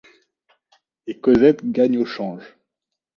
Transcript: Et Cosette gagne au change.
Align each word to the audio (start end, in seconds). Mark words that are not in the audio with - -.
Et 1.05 1.19
Cosette 1.19 1.63
gagne 1.71 1.99
au 1.99 2.05
change. 2.05 2.55